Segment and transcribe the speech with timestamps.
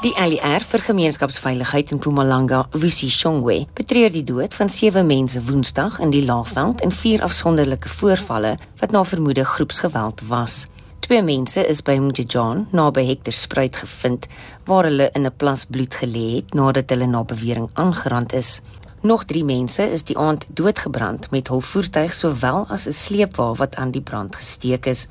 [0.00, 5.98] Die ALR vir gemeenskapsveiligheid in Mpumalanga, Wisi Shongwe, betreur die dood van sewe mense Woensdag
[6.00, 10.62] in die Laagveld in vier afsonderlike voorvalle wat na vermoede groepsgeweld was.
[11.04, 14.24] Twee mense is by Mjejan naby Hector Spruit gevind
[14.64, 18.62] waar hulle in 'n plas bloed gelê het nadat hulle na bewering aangerand is.
[19.02, 23.76] Nog 3 mense is die aand doodgebrand met hul voertuig sowel as 'n sleepwa wat
[23.76, 25.08] aan die brand gesteek is.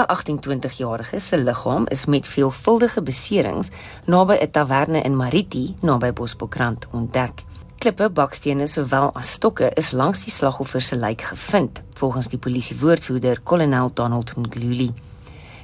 [0.00, 3.68] 'n 28-jarige se liggaam is met veelvuldige beserings
[4.06, 7.44] naby 'n taverne in Mariti naby Bosbokrand ontdek.
[7.78, 12.76] Klippe, bakstene sowel as stokke is langs die slagoffer se lyk gevind, volgens die polisie
[12.76, 14.92] woordvoerder kolonel Donald Mdluli.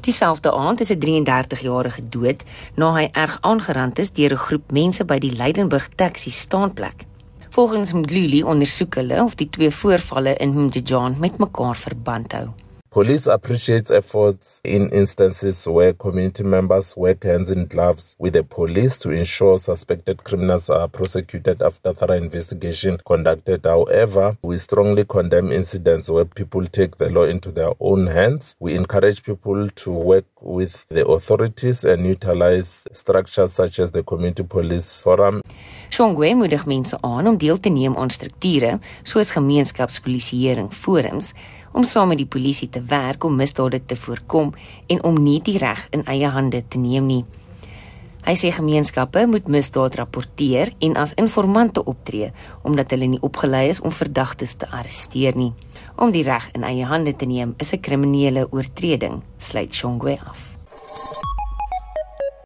[0.01, 2.43] Dieselfde aand is 'n 33-jarige dood
[2.75, 7.05] na hy erg aangerand is deur 'n groep mense by die Leidenburg taxi staanplek.
[7.51, 12.49] Volgens Mdluli ondersoek hulle of die twee voorvalle in Mjejan met mekaar verband hou.
[12.97, 18.99] Police appreciates efforts in instances where community members work hands in gloves with the police
[19.01, 23.67] to ensure suspected criminals are prosecuted after thorough investigation conducted.
[23.67, 28.55] However, we strongly condemn incidents where people take the law into their own hands.
[28.61, 34.45] We encourage people to work with the authorities and utilize structures such as the community
[34.45, 35.43] police forum.
[35.91, 41.35] Shongwe moedig mense aan om deel te neem aan strukture soos gemeenskapspolisieering forums
[41.77, 44.55] om saam met die polisie te werk om misdade te voorkom
[44.87, 47.25] en om nie die reg in eie hande te neem nie.
[48.27, 52.33] Hy sê gemeenskappe moet misdaad rapporteer en as informante optree
[52.67, 55.53] omdat hulle nie opgelei is om verdagtes te arresteer nie.
[55.97, 60.56] Om die reg in eie hande te neem is 'n kriminele oortreding, sluit Shongwe af.